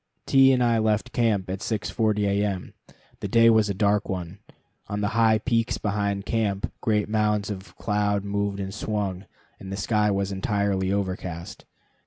T 0.25 0.51
and 0.51 0.63
I 0.63 0.79
left 0.79 1.13
camp 1.13 1.47
at 1.51 1.59
6.40 1.59 2.25
A. 2.27 2.43
M. 2.43 2.73
The 3.19 3.27
day 3.27 3.51
was 3.51 3.69
a 3.69 3.75
dark 3.75 4.09
one. 4.09 4.39
On 4.87 5.01
the 5.01 5.09
high 5.09 5.37
peaks 5.37 5.77
behind 5.77 6.25
camp 6.25 6.71
great 6.81 7.07
mounds 7.07 7.51
of 7.51 7.77
cloud 7.77 8.23
moved 8.23 8.59
and 8.59 8.73
swung, 8.73 9.25
and 9.59 9.71
the 9.71 9.77
sky 9.77 10.09
was 10.09 10.31
entirely 10.31 10.91
overcast. 10.91 11.65